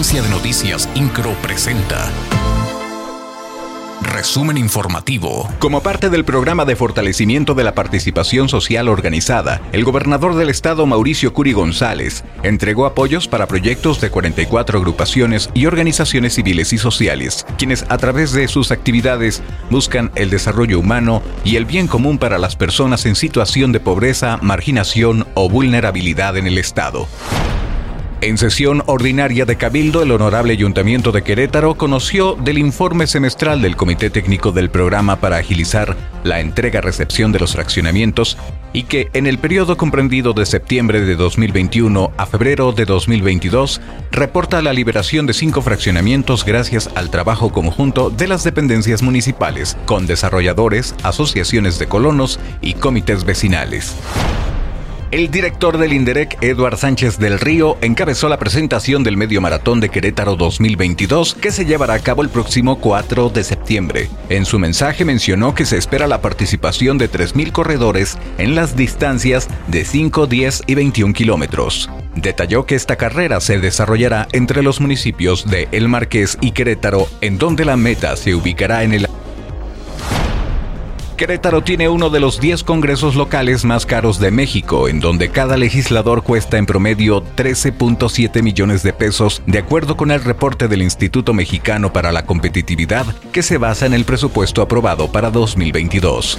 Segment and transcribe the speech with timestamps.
[0.00, 2.10] Agencia de Noticias Incro presenta.
[4.00, 5.46] Resumen informativo.
[5.58, 10.86] Como parte del programa de fortalecimiento de la participación social organizada, el gobernador del estado
[10.86, 17.44] Mauricio Curi González entregó apoyos para proyectos de 44 agrupaciones y organizaciones civiles y sociales,
[17.58, 22.38] quienes a través de sus actividades buscan el desarrollo humano y el bien común para
[22.38, 27.06] las personas en situación de pobreza, marginación o vulnerabilidad en el estado.
[28.22, 33.76] En sesión ordinaria de Cabildo, el Honorable Ayuntamiento de Querétaro conoció del informe semestral del
[33.76, 38.36] Comité Técnico del Programa para agilizar la entrega-recepción de los fraccionamientos
[38.74, 43.80] y que en el periodo comprendido de septiembre de 2021 a febrero de 2022
[44.12, 50.06] reporta la liberación de cinco fraccionamientos gracias al trabajo conjunto de las dependencias municipales con
[50.06, 53.96] desarrolladores, asociaciones de colonos y comités vecinales.
[55.10, 59.88] El director del INDEREC, Eduard Sánchez del Río, encabezó la presentación del Medio Maratón de
[59.88, 64.08] Querétaro 2022 que se llevará a cabo el próximo 4 de septiembre.
[64.28, 69.48] En su mensaje mencionó que se espera la participación de 3.000 corredores en las distancias
[69.66, 71.90] de 5, 10 y 21 kilómetros.
[72.14, 77.36] Detalló que esta carrera se desarrollará entre los municipios de El Marqués y Querétaro, en
[77.36, 79.08] donde la meta se ubicará en el
[81.20, 85.58] Querétaro tiene uno de los 10 congresos locales más caros de México, en donde cada
[85.58, 91.34] legislador cuesta en promedio 13.7 millones de pesos, de acuerdo con el reporte del Instituto
[91.34, 96.38] Mexicano para la Competitividad, que se basa en el presupuesto aprobado para 2022.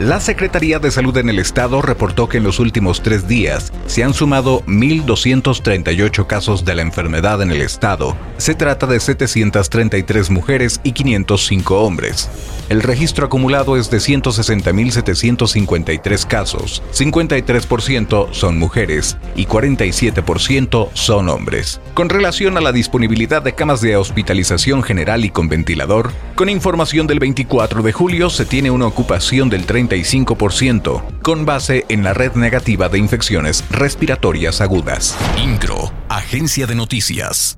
[0.00, 4.02] La Secretaría de Salud en el Estado reportó que en los últimos tres días se
[4.02, 8.16] han sumado 1.238 casos de la enfermedad en el Estado.
[8.38, 12.30] Se trata de 733 mujeres y 505 hombres.
[12.70, 16.82] El registro acumulado es de 160.753 casos.
[16.94, 21.78] 53% son mujeres y 47% son hombres.
[21.92, 27.06] Con relación a la disponibilidad de camas de hospitalización general y con ventilador, con información
[27.06, 29.89] del 24 de julio se tiene una ocupación del 30
[31.22, 35.16] con base en la red negativa de infecciones respiratorias agudas.
[35.36, 37.56] INCRO, Agencia de Noticias.